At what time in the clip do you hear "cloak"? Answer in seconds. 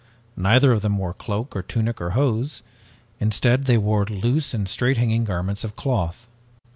1.13-1.55